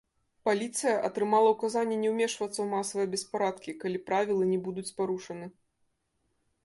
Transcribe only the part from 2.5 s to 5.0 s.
ў масавыя беспарадкі, калі правілы не будуць